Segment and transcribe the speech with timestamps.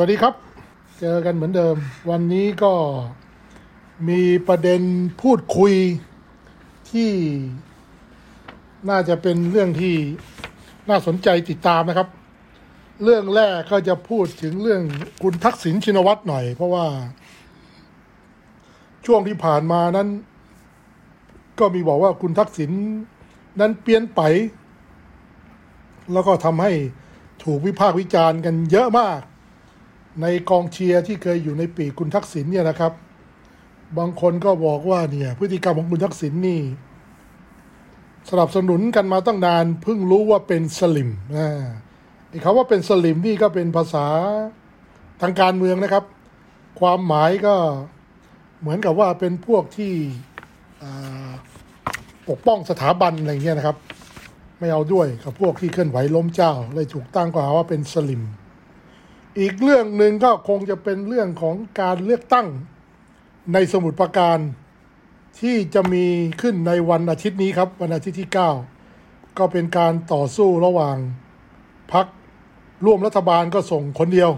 [0.00, 0.34] สวัสดีครับ
[1.00, 1.76] เจอกันเหมือนเดิม
[2.10, 2.72] วันนี้ก็
[4.08, 4.82] มีประเด็น
[5.22, 5.74] พูดคุย
[6.90, 7.10] ที่
[8.88, 9.94] น่าจะเป็นเรื่องที่
[10.88, 12.08] น่าสนใจติดตามนะครับ
[13.04, 14.82] เรื่องแรกก็จะพูดถึงเรื่อง
[15.22, 16.86] คุณทักษิณชินวัตรหน่อย เพราะว่า
[19.06, 20.08] ช่วงที่ผ่านมานั้น
[21.60, 22.70] ก็มีบอกว่าคุณทักษิณ
[23.60, 24.20] นั้นเปลี่ยนไป
[26.12, 26.72] แล้วก็ทำให้
[27.44, 29.20] ถูกวิพากษ์วิจารณ์กันเยอะมาก
[30.22, 32.92] ในกองเชียร์ที่เคยอยู่ในปีคุณทักษิณเนี่ยนะครับ
[33.98, 36.60] บางคนก็บอกว่าเนี่ยพฤติกรรมของคุณทักษิณนี่
[38.30, 41.48] สนับสนุนกันมาตั้งนานเพิ่งรู้ว่าเป็นสลิมนะ
[42.28, 44.06] ไอ้คำว่าเป็นสลิมนี่ก็เป็นภาษา
[45.20, 46.04] ทางการเมืองนะครับ
[46.80, 47.54] ความหมายก็
[48.60, 49.94] เหมือนกับว่าเป็นพวกที่
[52.28, 53.76] ปกป้องสถาบันอะไรเงี้ยนะครับ
[54.58, 58.22] ไม่เอาด้วยกับพวกที่เคลื่อนไหวล้มเจ้าเลยถูกตั้งข้อหาว่าเป็นสลิม
[59.38, 62.46] อีกเรื่องหนึ่งก็คงจะเป็นเรื่องของการเลือกตั้ง
[63.52, 64.38] ในสมุทรปราการ
[65.40, 66.04] ที่จะมี
[66.42, 68.30] ขึ้นในวันอาทิตย์นี้ครับ วันอาทิตย์ที่
[68.82, 70.96] 9 ก็เป็นการต่อสู้ระหว่าง
[71.92, 72.06] พัก
[72.84, 74.30] ร่วมรัฐบาลก็ส่งคนเดียว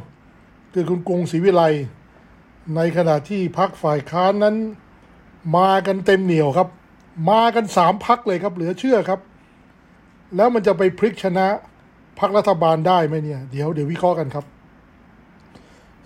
[0.73, 1.63] คือคุณกรุงศรีวิไล
[2.77, 4.57] ในขณะที่พักฝ่ายค้านนั้น
[5.57, 6.69] มากันเต็มเหนียวครับ
[7.31, 9.21] มากันสามพักเลยครับ เหลือเชื่อครับ
[10.37, 11.47] แล้วมันจะไปพลิกชนะ
[12.19, 14.45] พักรัฐบาลได้ไหมเนี่ย เดี๋ยวเดี๋ยววิเคราะห์กันครับ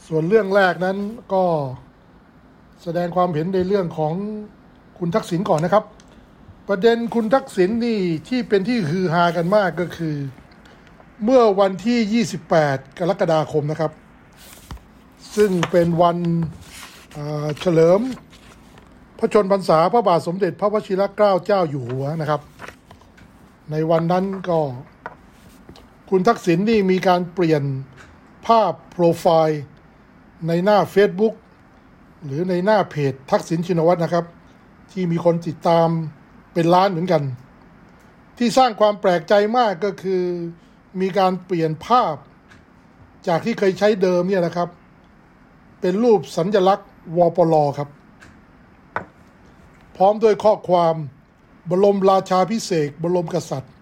[0.06, 0.96] ส่วนเรื่องแรกนั้น
[1.32, 1.44] ก็
[2.82, 4.14] แสดงความเห็นในเรื่องของ
[4.98, 5.84] คุณทักษิณก่อนนะครับ
[6.68, 10.16] ประเด็นคุณทักษิณนี่ที่เป็นที่ฮือฮากันมากก็คือ
[11.24, 12.24] เมื่อวันที่
[12.56, 13.92] 28 กรกฎาคมนะครับ
[15.36, 16.18] ซึ่งเป็นวัน
[17.60, 18.00] เฉลิม
[19.18, 22.40] พระชนพรรษาพระบาทสมเด็จพระวชิรเกล้าเจ้าอยู่หัวนะครับ
[23.70, 24.58] ในวันนั้นก็
[26.10, 27.62] คุณทักษิณนี่มีการเปลี่ยน
[28.46, 29.62] ภาพโปรไฟล์
[30.48, 31.34] ในหน้า Facebook
[32.24, 34.24] หรือในหน้าเพจทักษิณชินวัตรนะครับ
[34.92, 35.88] ที่มีคนติดตาม
[36.52, 37.22] เป็นล้านเหมือนกัน
[38.38, 40.22] ที่สร้างความแปลกใจมากก็คือ
[41.00, 42.14] มีการเปลี่ยนภาพ
[43.28, 44.68] จากที่เคยใช้เดิมเนี่ยนะครับ
[45.80, 46.88] เป็นรูปสัญลักษณ์
[47.18, 47.88] วปลครับ
[49.96, 50.94] พร้อมด้วยข้อความ
[51.70, 53.72] บรมราชาพิเศษบรมกษัตริย์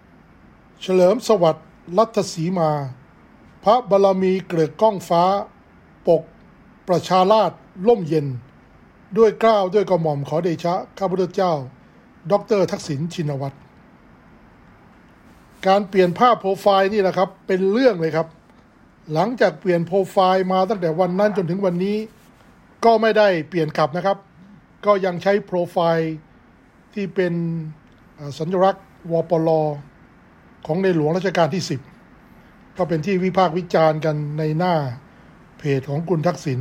[0.81, 2.71] เฉลิมสวัสดิ์รัตสีมา
[3.63, 5.23] พระบารมีเกลือกก้องฟ้า
[6.07, 6.23] ปก
[6.87, 7.51] ประชาราช
[7.87, 8.27] ล่มเย็น
[9.17, 11.53] ด้วยกล้าวด้วยกระหม่อมขอเดชะข้าพุทธเจ้า
[12.31, 13.57] ดรทักษิณชินวัตร
[15.67, 18.27] การเปลี่ยนภาพโปรไฟล์นี่แหละครับ เป็นเรื่องเลยครับ
[19.13, 21.97] หลังจากเปลี่ยนโปรไฟล์มาตั้งแต่วันนั้นจนถึงวันนี้
[22.85, 24.17] ก็ไม่ได้เปลี่ยนกลับนะครับ
[24.85, 26.15] ก็ยังใช้โปรไฟล์
[26.93, 27.33] ที่เป็น
[28.39, 29.49] สัญลักษณ์วปล
[30.65, 31.63] ของในหลวงรัชกาลที่
[32.19, 34.75] 10 ก็เป็นที่วิพากษ์วิจารณ์กันในหน้า
[35.57, 36.59] เพจของคุณทักษิณ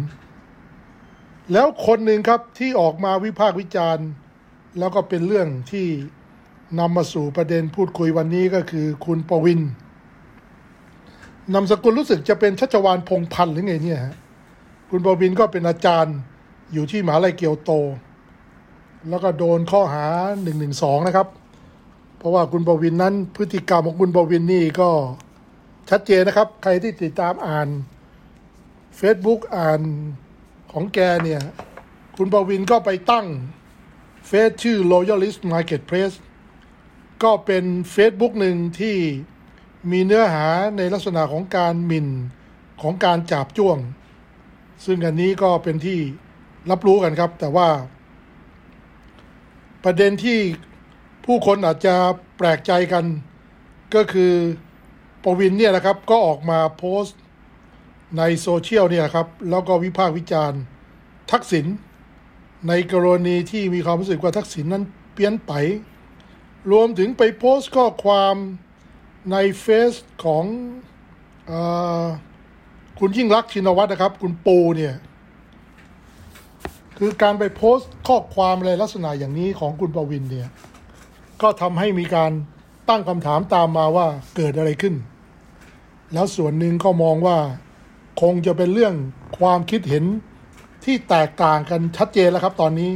[1.53, 4.07] แล้วคนหนึ่งครับที่ออกมาวิพากษ์วิจารณ์
[4.79, 5.87] แล้วก็เป็นเรื่องที่
[6.79, 9.61] นำมาสู่ประเด็นพูดคุยวันนี้ก็คือคุณประวิน
[11.53, 14.17] นามสกุลรู้สึกจะเป็นชัชวานพงพันธ์หรือไงเนี่ยฮะ
[14.91, 16.17] คุณประวินก็เป็นอาจารย์
[16.73, 17.73] อยู่ที่มหาลัยเกียวโต
[19.09, 20.53] แล้วก็โดนข้อหา1นึ
[21.07, 21.29] นะครับ
[22.19, 24.91] เพราะว่าคุณประวินนั้นพฤติกรรมของคุณประวินนี่ก็
[25.91, 27.69] ชัดเจนนะครับ ใครที่ติดตามอ่าน
[29.01, 29.81] Facebook อ่าน
[30.73, 31.43] ของแกเนี่ย
[32.17, 33.27] คุณประวินก็ไปตั้ง
[34.27, 36.17] เฟซชื่อ Loyalist Marketplace
[37.23, 37.65] ก็เป็น
[37.95, 38.97] Facebook หนึ่งที่
[39.91, 40.47] มีเนื้อหา
[40.77, 42.09] ในลักษณะของการหมิ่น
[42.83, 43.79] ของการจับจ้วง
[44.85, 45.99] ซึ่งอันนี้ก็เป็นที่
[46.71, 47.69] รับรู้กันครับ แต่ว่า
[49.85, 50.39] ประเด็นที่
[51.25, 51.95] ผู้คนอาจจะ
[52.37, 53.05] แปลกใจกัน
[53.95, 54.33] ก็คือ
[55.23, 57.19] ปวินเนี่ยนะครับก็ออกมาโพสต์
[58.19, 60.61] ในโซเชียลเนี่ยครับ แล้วก็วิพากษ์วิจารณ์
[61.31, 61.67] ทักษิณ
[62.69, 64.85] ในกรณีที่มีความรู้สึกว่าทักษิณนั้น
[65.15, 65.53] เปลี่ยนไป
[66.71, 68.35] รวมถึงไปโพสต์ข้อความ
[69.33, 69.95] ในเฟซ
[70.25, 70.45] ของ
[71.51, 71.53] เอ่อ
[72.99, 74.95] คุณยิ่งลักษณ์ชินวัตรนะครับ คุณปูเนี่ย
[77.05, 80.49] คือการไปโพสต์ข้อความอะไรลักษณะอย่างนี้ของคุณประวินเนี่ย
[81.43, 82.31] ก็ทำให้มีการ
[82.89, 84.07] ตั้งคำถามตามมาว่า
[84.37, 84.95] เกิดอะไรขึ้น
[86.13, 87.39] แล้วส่วนหนึ่งก็มองว่า
[88.23, 88.95] คงจะเป็นเรื่อง
[89.39, 90.05] ความคิดเห็น
[90.85, 92.91] ที่แตกต่างกันชัดเจนแล้วครับตอนนี้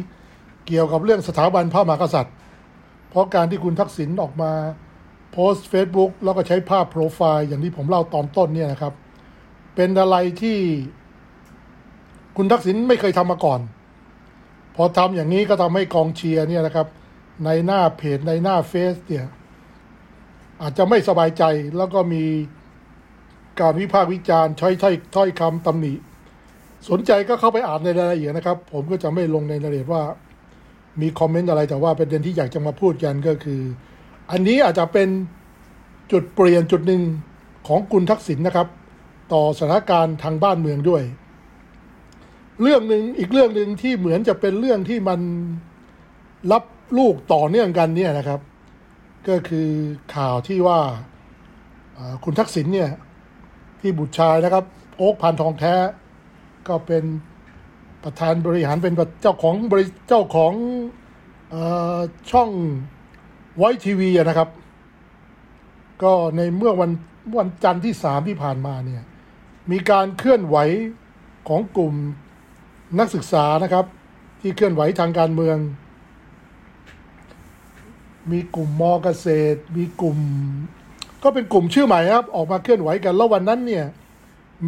[0.66, 2.34] เกี่ยวกับเรื่องสถาบันพระมหากษัตริย์
[3.10, 4.52] เพราะการที่คุณทักษิณออกมา
[5.32, 8.92] โพสต์ Facebook แล้วก็ใช้ภาพโปรไฟล์อย่างที่ผมเล่าตอนต้นเนี่ยนะครับ
[9.74, 10.58] เป็นอะไรที่
[12.36, 13.60] คุณทักษิณไม่เคยทำมาก่อน
[14.76, 16.86] พอทำอย่างนี้ก็ทำให้กองเชียร์เนี่ยนะครับ
[17.44, 19.26] ในหน้าเพจในหน้าเฟซเนี่ย
[20.62, 21.44] อาจจะไม่สบายใจ
[21.76, 22.24] แล้วก็มี
[23.60, 25.94] การวิพากษ์วิจารณ์ใช้ถ้อยถ้อยคำตำหนิ
[26.88, 30.02] สนใจก็เข้าไปอ่านในรายละเอียดนะครับ ผมก็จะไม่ลงในรายละเอียดว่า
[31.00, 33.60] มีคอมเมนต์อะไรแต่ว่าประเด็นที่อยากจะมาพูดกันก็คือ
[34.30, 35.08] อันนี้อาจจะเป็น
[36.12, 37.02] จุดเปลี่ยนจุดหนึ่ง
[37.68, 38.68] ของคุณทักษิณนนะครับ
[39.32, 41.02] ต่อสถานการณ์ทางบ้านเมืองด้วย
[42.62, 45.20] เรื่องหนึ่งอีกเรื่องหนึ่งที่เหมือนจะเป็นเรื่องที่มัน
[46.52, 46.64] รับ
[46.98, 48.40] ลูกต่อเนื่องกันเนี่ยนะครับ
[49.28, 49.68] ก็คือ
[50.14, 50.80] ข่าวที่ว่า
[52.24, 52.90] คุณทักษิณเนี่ย
[53.80, 54.64] ที่บุตรชายนะครับ
[54.96, 55.74] โอ๊กพันทองแท้
[56.68, 57.04] ก็เป็น
[58.02, 60.52] ประธานบริหารเป็นเจ้าของบริเจ้าของ
[61.54, 61.56] อ
[62.30, 62.50] ช่อง
[63.56, 64.48] ไวทีวีนะครับ
[66.02, 66.90] ก็ในเมื่อวัน
[67.38, 69.02] วันจันทร์ที่สามที่ผ่านมาเนี่ย
[69.70, 70.56] มีการเคลื่อนไหว
[71.48, 71.94] ของกลุ่ม
[72.98, 73.84] นักศึกษานะครับ
[74.40, 75.56] ที่เคลื่อนไหวทางการเมือง
[78.30, 80.18] มีกลุ่มมอเกษตร มีกลุ่ม
[81.22, 83.84] ก็เป็นกลุ่มชื่อใหม่ครับ ออกมาเคลื่อนไหวกันแล้ววันนั้นเนี่ย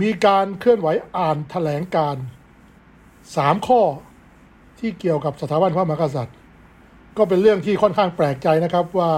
[0.01, 2.17] มีการเคลื่อนไหวอ่านถแถลงการ
[3.37, 3.83] สามข้อ
[4.79, 6.37] ที่เกี่ยวกับสถาบันพระมหากษัตริย์
[7.17, 9.13] ก็เป็นเรื่องที่ค่อนข้างแปลกใจนะครับว่า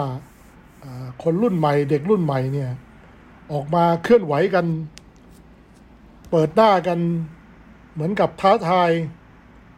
[1.23, 2.70] คนรุ่นใหม่เด็กรุ่นใหม่เนี่ย
[3.52, 4.67] ออกมาเคลื่อนไหวกัน
[6.31, 6.99] เปิดหน้ากัน
[7.92, 8.90] เหมือนกับท้าทาย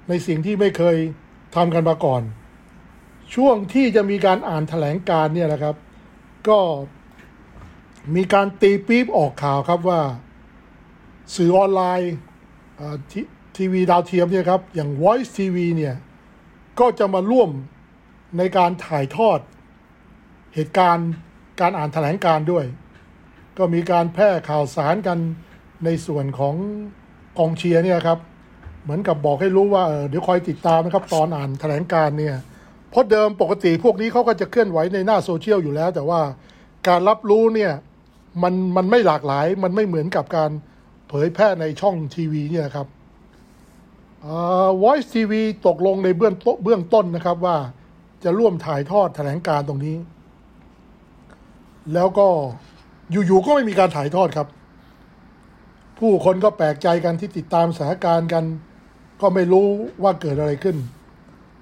[0.09, 0.97] ในสิ่งที่ไม่เคย
[1.57, 2.23] ทำกันมาก่อน
[3.35, 5.77] ช่วงที่จะมีการอ่านถแถลงการเนี่ยนะครับ
[6.49, 6.61] ก็
[8.15, 10.01] มีการตีปี๊บออกข่าวครับว่า
[11.35, 12.13] สื่อออนไลน์
[13.57, 15.95] ทีวีดาวเทียมเนี่ยครับ อย่าง Voice TV เนี่ย
[16.81, 17.51] ก็จะมาร่วม
[18.39, 19.39] ในการถ่ายทอด
[20.55, 21.11] เหตุการณ์
[21.61, 22.65] การอ่านแถลงการด้วย
[23.59, 25.19] ก็มีการแพร่ข่าวสารกัน
[25.85, 26.55] ในส่วนของ
[27.39, 28.19] กองเชียร์เนี่ยครับ
[28.83, 32.37] เหมือนกับบอกให้รู้ว่าเดี๋ยวคอยติดตามนะครับตอนอ่านแถลงการเนี่ย
[32.91, 36.21] เพราะเดิมปกติพวกนี้เขาก็จะเคลื่อนไหวในหน้าโซเชียลอยู่แล้ว แต่ว่า
[36.89, 37.73] การรับรู้เนี่ย
[38.43, 40.51] มันมันไม่หลากหลาย มันไม่เหมือนกับการ
[41.09, 42.87] เผยแพร่ในช่องทีวีเนี่ยครับ
[44.83, 45.33] Voice TV
[45.67, 46.35] ตกลงในเบื้อง
[46.65, 47.57] เบื้องต้นนะครับว่า
[48.25, 49.97] จะร่วมถ่ายทอดแถลงการตรงนี้
[51.95, 52.27] แล้วก็
[53.11, 54.49] อยู่ๆก็ไม่มีการถ่ายทอดครับ
[56.03, 58.45] ผู้คนก็แปลกใจกันที่ติดตามสถานการณ์กัน
[59.21, 59.67] ก็ไม่รู้
[60.03, 60.77] ว่าเกิดอะไรขึ้น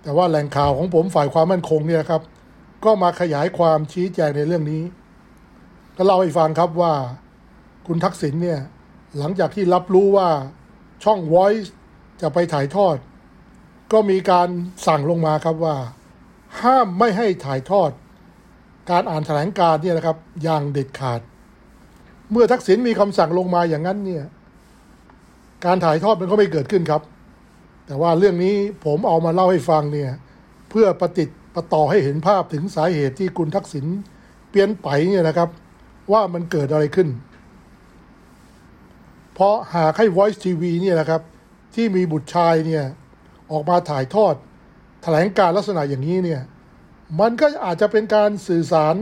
[0.02, 2.22] แต่ว่าแหล่งข่าวของผมฝ่ายความมั่นคงเนี่ยครับ
[2.84, 4.82] ก็มาขยายความชี้แจงในเรื่องนี้
[5.96, 6.94] ก็เล่าให้ฟังครับว่า
[7.86, 8.60] คุณทักษิณเนี่ย
[9.18, 10.28] หลังจากที่รับรู้ว่า
[11.04, 11.68] ช่อง Voice
[12.20, 12.96] จะไปถ่ายทอด
[13.92, 14.48] ก็มีการ
[14.86, 15.76] สั่งลงมาครับว่า
[16.62, 17.90] ห้ามไม่ให้ถ่ายทอด
[18.90, 21.20] การอ่านแถลงการเนี่ยนะครับ อย่างเด็ดขาด
[22.32, 24.24] เมื่อทักษิณมีคำสั่งลงมาอย่างนั้นเนี่ย
[25.64, 27.02] การถ่ายทอดมันก็ไม่เกิดขึ้นครับ
[27.86, 28.54] แต่ว่าเรื่องนี้
[28.84, 30.10] ผมเอามาเล่าให้ฟังเนี่ย
[30.70, 33.86] เพื่อประติดประต่อให้เห็นภาพถึงสาเหตุที่คุณทักษิณ
[34.50, 35.48] เปลี่ยนไปเนี่ยนะครับ
[36.12, 37.08] ว่ามันเกิดอะไรขึ้น
[39.34, 41.22] เพราะหากให้ Voice TV เนี่ยนะครับ
[41.74, 42.84] ที่มีบุตรชายเนี่ย
[43.50, 44.34] ออกมาถ่ายทอด
[45.02, 46.40] แถลงการลักษณะอย่างนี้เนี่ย
[47.20, 48.94] มันก็อาจจะเป็นการสื่อสาร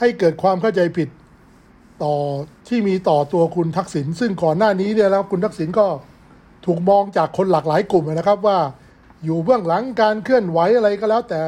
[0.00, 1.08] ให้เกิดความเข้าใจผิด
[2.04, 2.14] ต่อ
[2.68, 5.86] ที่มีต่อตัวคุณทักษิณซึ่งก่อนหน้านี้เนี่ยแล้วคุณทักษิณก็
[6.66, 8.58] ถูกมองจากคนหลากหลายกลุ่มนะครับว่า
[9.24, 11.40] อยู่เบื้องหลังการเคลื่อนไหวอะไรก็แล้ว แต่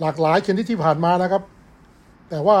[0.00, 1.42] หลากหลายชนิดที่ผ่านมานะครับ
[2.30, 2.58] แต่ว่า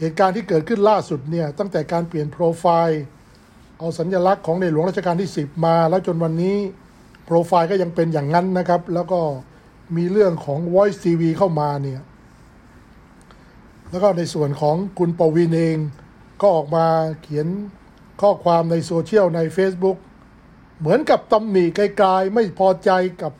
[0.00, 3.02] เหตุการณ์ที่เกิดขึ้นล่าสุดเนี่ยตั้งแต่การเปลี่ยนโปรไฟล์
[3.78, 6.56] เอาสัญลักษณ์ของในหลวงรัชกาลที่ 10 มา แล้วจนวันนี้
[7.24, 9.20] โปรไฟล์ก็ยังเป็นอย่างนั้นนะครับ แล้วก็
[9.96, 12.00] มีเรื่องของ Voice TV เข้ามาเนี่ย
[13.90, 15.78] แล้วก็ในส่วนของคุณปวีนเอง
[16.40, 16.86] ก็ออกมา
[17.22, 17.46] เขียน
[18.20, 19.98] ข้อความในโซเชียลใน Facebook
[20.80, 22.90] เหมือนกับตำหนิไกลๆไม่พอใจ
[23.22, 23.32] กับ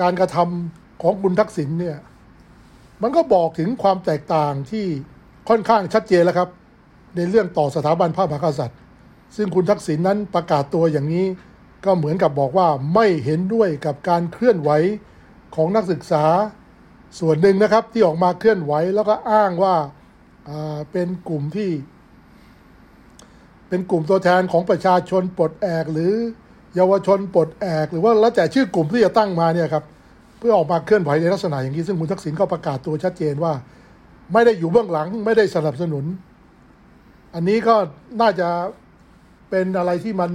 [0.00, 1.98] การกระทำของคุณทักษิณเนี่ย
[3.02, 4.86] มันก็บอกถึงความแตกต่างที่
[5.48, 6.48] ค่อนข้างชัดเจนแล้วครับ
[7.16, 8.78] ในเรื่องต่อสถาบันพระมหากษัตริย์
[9.36, 11.26] ซึ่งคุณทักษิณนนั้นประกาศตัวอย่างนี้
[11.84, 14.70] ก็เหมือนกับบอกว่าไม่เห็นด้วยกับการเคลื่อนไหว
[15.54, 16.24] ของนักศึกษา
[17.20, 19.74] ส่วนหนึ่งนะครับที่ออกมาเคลื่อนไหวแล้วก็อ้างว่า
[20.92, 21.70] เป็นกลุ่มที่
[23.68, 26.12] เป็นกลุ่มตัวแทนของประชาชนปลดแอกหรือ
[26.74, 29.84] เยาวชนปลดแอกหรือว่าแล้วแต่ชื่อกลุ่มที่จะตั้งมาเนี่ยครับ
[30.38, 33.52] เพื่อออกมาเคลื่อนไหวในลักษณะอย่างนี้ซึ่งคุณทักษิณก็ประกาศตัวชัดเจนว่า
[34.32, 36.04] ไม่ได้อยู่เบื้องหลังไม่ได้สนับสนุน
[37.34, 37.74] อันนี้ก็
[38.20, 38.48] น่าจะ
[39.50, 40.30] เป็นอะไรที่มัน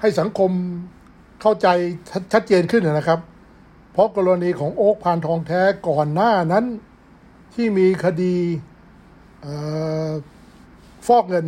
[0.00, 0.50] ให้สังคม
[1.42, 1.68] เข้าใจ
[2.32, 3.20] ชัดเจนขึ้นนะครับ
[3.92, 6.64] เพราะกรณีของโอ๊กพานทองแท้ก่อนหน้านั้น
[7.54, 8.36] ที่มีคดี
[11.06, 11.46] ฟอกเงิน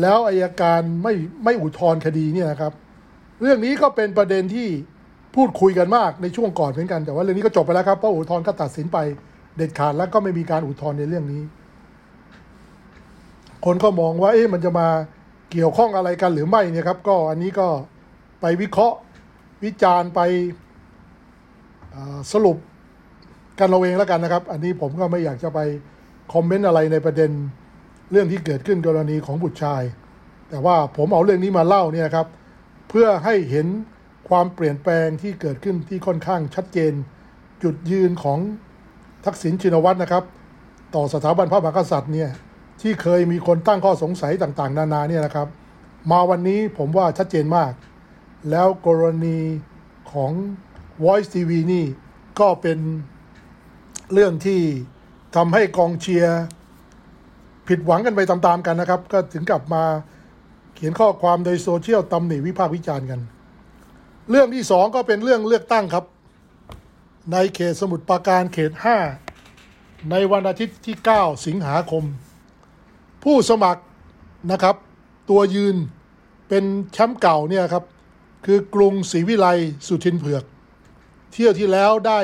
[0.00, 2.72] แล้วอายการไม่ไม่อุทธรณ์คดีเนี่ยนะครับ
[3.42, 4.68] เรื่องนี้ก็เป็นประเด็นที่
[5.34, 8.98] พูดคุยกันมากในช่วงก่อนเหมือนกัน แต่ว่าเรื่องนี้ก็จบไปแล้วครับเพราะอุทธรณ์ก็ตัดสินไป
[9.56, 11.42] เด็ดขาดแล้วก็ไม่มีการอุทธรณ์ในเรื่องนี้
[13.64, 14.88] คนก็มองว่าเอ๊ะมันจะมา
[15.50, 17.68] เกี่ยวข้องอะไรกันหรือไม่เนี่ยครับ ก็อันนี้ก็
[18.40, 18.96] ไปวิเคราะห์
[19.64, 20.20] วิจารณ์ไป
[22.32, 22.56] สรุป
[23.58, 25.60] กันเราเองแล้วกันนะครับ อันนี้ผมก็ไม่อยากจะไป
[26.32, 27.30] คอมเมนต์อะไรในประเด็น
[28.10, 29.82] เรื่องที่เกิดขึ้นกรณีของบุตรชาย
[30.50, 32.26] แต่ว่าผมเอาเรื่องนี้มาเล่าเนี่ยครับ
[32.88, 33.66] เพื่อให้เห็น
[34.28, 36.92] ความเปลี่ยนแปลงที่เกิดขึ้นที่ค่อนข้างชัดเจน
[37.62, 38.38] จุดยืนของ
[39.24, 40.24] ทักษิณชินวัตรนะครับ
[40.94, 42.30] ต่อสถาบันพระมหากษัตริย์เนี่ย
[42.80, 45.48] ที่เคยมีคนตั้งข้อสงสัยต่างๆ นานาเนี่ยนะครับ
[46.10, 47.72] มาวันนี้ผมว่าชัดเจนมาก
[48.50, 49.38] แล้วกรณี
[50.12, 50.32] ของ
[51.02, 51.84] Voice TV นี่
[52.40, 52.78] ก็เป็น
[54.12, 54.60] เรื่องที่
[55.36, 56.40] ทำให้กองเชียร์
[57.68, 59.82] ผิดหวังกันไปตามๆกันนะครับ ก็ถึงกลับมา
[60.74, 63.20] เขียนข้อความในโซเชียลตำหนิวิพากษ์วิจารณ์กัน
[64.30, 66.04] เรื่องที่สองก็เป็นเรื่องเลือกตั้งครับ
[67.32, 68.72] ในเขตสมุทรปราการเขต
[69.40, 72.04] 5 ในวันอาทิตย์ที่ 9 สิงหาคม
[73.24, 73.82] ผู้สมัคร
[74.52, 74.76] นะครับ
[75.30, 75.76] ตัวยืน
[76.48, 77.84] เป็นแชมป์เก่าเนี่ยครับ
[78.46, 79.46] คือกรุงศรีวิไล
[79.86, 80.44] สุทินเผือก
[81.34, 82.18] เที่ยวที่แล้วได้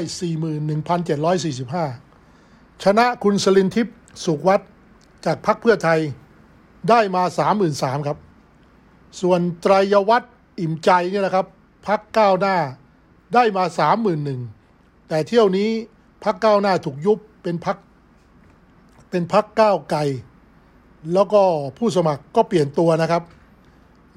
[1.99, 4.61] 41,745 ชนะคุณสลินทิพย์สุขวัด
[5.25, 6.01] จากพรรคเพื่อไทย
[6.89, 7.23] ได้มา
[7.65, 8.19] 33,000ครับ
[9.21, 11.47] ส่วนไตรยวัฒน์อิ่มใจเนี่ยนะครับ
[11.87, 12.57] พักก้าวหน้า
[13.35, 13.65] ได้มา
[14.37, 15.71] 31,000แต่เที่ยวนี้
[16.25, 17.77] พักก้าวหน้าถูกยุบเป็นพัก
[19.11, 20.01] เป็นพักก้าวไกล
[21.13, 21.43] แล้วก็
[21.79, 23.23] ผู้สมัครก็เปลี่ยนตัวนะครับ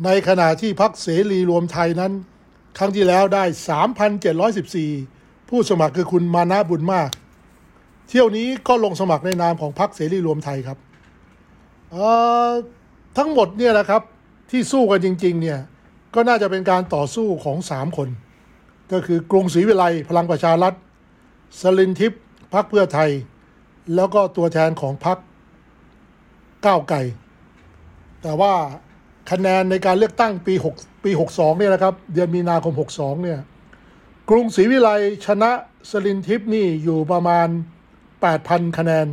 [0.05, 2.11] ในขณะที่พักเสรีรวมไทยนั้น
[2.77, 3.43] ครั้งที่แล้วได้
[4.71, 7.09] 3,714 ผู้สมัครคือคุณมานะบุญมาก
[8.09, 10.77] เที่ยวนี้ก็ลงสมัครในนามของพักเสรีรวมไทยครับ
[13.17, 14.01] ทั้งหมดเนี่ยนะครับ
[14.51, 15.59] ที่สู้กันจริง ๆ เนี่ย
[16.15, 18.09] ก็น่าจะเป็นการต่อสู้ของสามคน
[18.91, 20.73] ก็คือกรุงศรีวิไลพลังประชารัฐ
[21.61, 22.21] สลินทิพย์
[22.53, 23.09] พักเพื่อไทย
[23.95, 25.17] แล้วก็ตัวแทนของพัก
[26.65, 27.01] ก้าวไก่
[28.21, 28.53] แต่ว่า
[29.31, 33.39] คะแนนในการเลือกตั้งปี6ปี 62 เนี่ยนะครับ เดือนมีนาคม 62 เนี่ย
[34.29, 34.89] กรุงศรีวิไล
[35.25, 35.51] ชนะ
[35.89, 37.47] สลินทิพนี่อยู่ประมาณ
[38.13, 39.07] 8,000 คะแนน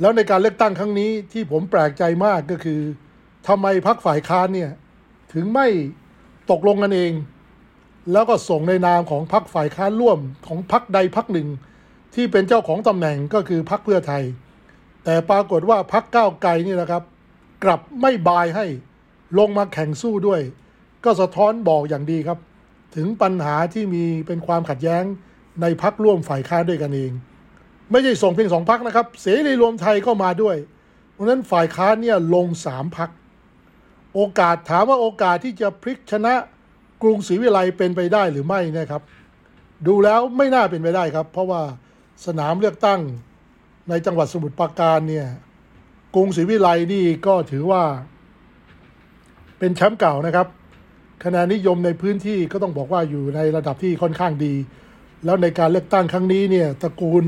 [0.00, 2.80] แล้วในการเลือกตั้งครั้งนี้ที่ผมแปลกใจมากก็คือ
[3.48, 4.70] ทำไมพักฝ่ายค้านเนี่ย
[5.32, 5.66] ถึงไม่
[6.50, 7.12] ตกลงกันเอง
[8.12, 11.48] แล้วก็ส่งในนามของพักฝ่ายค้านร่วมของพักใดพักหนึ่ง
[12.14, 14.22] ที่เป็นเจ้าของตำแหน่งก็คือพักเพื่อไทย
[15.04, 17.02] แต่ปรากฏว่าพักก้าวไกลนี่นะครับ
[17.64, 18.66] กลับไม่บายให้
[19.38, 20.40] ลงมาแข่งสู้ด้วย
[21.04, 22.38] ก็สะท้อนบอกอย่างดีครับ
[22.96, 25.04] ถึงปัญหาที่มีเป็นความขัดแย้ง
[25.62, 27.12] ในพักร่วมฝ่ายค้านด้วยกันเอง
[27.90, 30.56] ไม่ใช่ส่งเพียงสองพักนะครับ เสรีรวมไทยก็มาด้วย
[31.12, 33.10] เพราะนั้นฝ่ายค้านเนี่ยลงสามพัก
[34.14, 36.34] โอกาสถามว่าโอกาสที่จะพลิกชนะ
[37.02, 39.02] กรุงศรีวิไลเป็นไปได้หรือไม่นะครับ
[39.86, 41.62] ดูแล้วไม่น่าเป็นไปได้ครับ เพราะว่า
[42.26, 43.00] สนามเลือกตั้ง
[43.88, 45.26] ในจังหวัดสมุทรปราการเนี่ย
[46.14, 47.82] กรุงศรีวิไลนี่ก็ถือว่า
[49.58, 50.46] เป็นแชมป์เก่านะครับ
[51.24, 54.54] คะแนนนิยมในพื้นที่ก็ต้องบอกว่าอยู่ในระดับที่ค่อนข้างดี
[55.24, 57.24] แล้วในการเลือกตั้งครั้งนี้เนี่ยตระกูล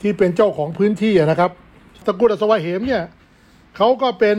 [0.00, 1.50] ที่เป็นเจ้าของพื้นที่นะครับ
[2.06, 3.02] ตระกูลอัศวะเหมเนี่ย
[3.76, 4.36] เขาก็เป็น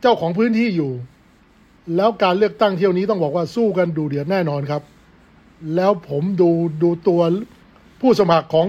[0.00, 0.92] เจ้าของพื้นที่อยู่
[1.96, 4.82] แล้วการเลือกตั้งเที่ยวนี้ต้องบอกว่าสู้กันดูเดือดแน่นอนครับ
[5.76, 6.50] แล้วผมดู
[6.82, 7.20] ดูตัว
[8.00, 8.68] ผู้สมัครของ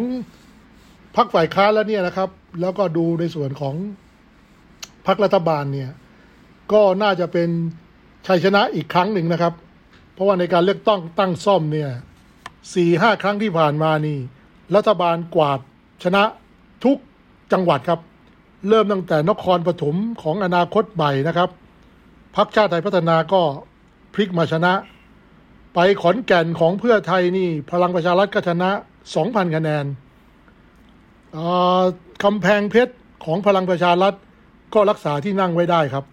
[1.15, 2.29] พรรคฝ่ายค้านแล้วเนี่ยนะครับ
[2.61, 3.75] แล้วก็ดูในส่วนของ
[5.07, 5.89] พรรครัฐบาลเนี่ย
[6.73, 7.49] ก็น่าจะเป็น
[8.27, 9.53] ชัยชนะอีกครั้งหนึ่งนะครับ
[10.13, 11.89] เพราะว่าในการเลือกตั้งตั้งซ่อมเนี่ย
[12.73, 14.17] สี่ห้าครั้งที่ผ่านมานี่
[14.75, 15.59] รัฐบาลกวาด
[16.03, 16.23] ชนะ
[16.83, 16.97] ทุก
[17.53, 17.99] จังหวัดครับ
[18.69, 21.49] เริ่มตั้งแต่นครปฐมของอนาคตใหม่นะครับ
[22.35, 23.41] พักชาติไทยพัฒนาก็
[24.13, 24.73] พลิกมาชนะ
[25.73, 28.69] ไปขอนแก่นของเพื่อไทยนี่ พลังประชารัฐก็ชนะ
[29.13, 29.85] 2,000 คะแนน
[32.23, 32.93] คำแพงเพชร
[33.25, 34.13] ของพลังประชารัฐ
[34.73, 36.05] ก็รักษาที่นั่งไว้ได้ครับ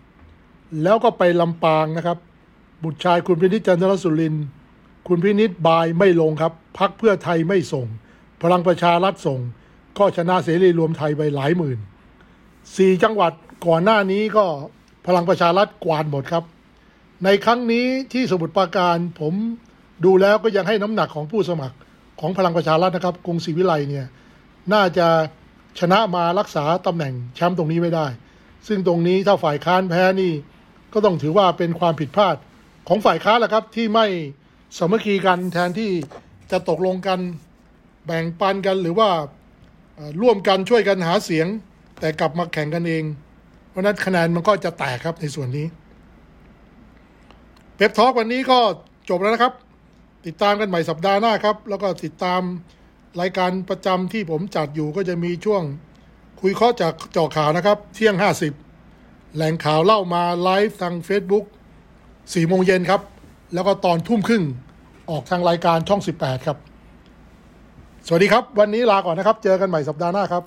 [0.82, 2.18] แล้วก็ไปลำปางนะครับ
[2.84, 4.44] บุตรชายคุณพินิจจันทรสุรินทร์
[5.08, 7.86] คุณพินิษบายไม่ลงครับ พักเพื่อไทยไม่ส่ง
[8.42, 9.40] พลังประชารัฐส่ง
[9.98, 11.78] ก็ชนะเสรีรวมไทยไปหลายหมื่น
[12.76, 13.32] สี่จังหวัด
[13.66, 14.44] ก่อนหน้านี้ก็
[15.06, 16.44] พลังประชารัฐกวาดหมดครับ
[17.24, 19.34] ในครั้งนี้ที่สมุทรปราการผม
[20.04, 21.76] ดูแล้วก็ยังให้น้ำหนักของผู้สมัคร
[22.20, 24.06] ของพลังประชารัฐนะครับกรุงศรีวิไลเนี่ย
[24.72, 25.08] น่าจะ
[25.78, 28.06] ชนะมารักษาตำแหน่งแชมป์ตรงนี้ไม่ได้
[28.68, 30.32] ซึ่งตรงนี้ถ้าฝ่ายค้านแพ้นี่
[30.92, 32.36] ก็ต้องถือว่าเป็นความผิดพลาด
[32.88, 34.06] ของฝ่ายค้านแหละครับที่ไม่
[34.78, 35.90] สมัคคีกันแทนที่
[36.50, 37.18] จะตกลงกัน
[38.06, 39.10] แบ่งปันกันหรือว่า
[40.22, 41.46] ร่วมกันช่วยกันหาเสียง
[42.00, 43.04] แต่กลับมาแข่งกันเอง
[43.68, 45.66] เพราะนั้นคะแนนมันก็จะแตกครับในส่วนนี้
[47.76, 48.58] เว็บทอล์กวันนี้ก็
[49.10, 49.52] จบแล้วนะครับ
[50.26, 52.40] ติดตามกันใหม่สัปดาห์หน้าครับ แล้วก็ติดตาม
[53.20, 55.62] รายการประจำที่ผมจัดอยู่ก็จะมีช่วง
[56.40, 58.14] คุยข้อจากเจาะข่าวนะครับ เที่ยง
[58.74, 63.00] 50 แหล่งข่าวเล่ามาไลฟ์ทาง Facebook 4โมงเย็นครับ
[63.54, 64.44] แล้วก็ตอนทุ่มครึ่ง
[65.10, 66.56] ออกทางรายการช่อง 18 ครับ
[68.06, 70.42] สวัสดีครับ วันนี้ลาก่อนนะครับ เจอกันใหม่สัปดาห์หน้าครับ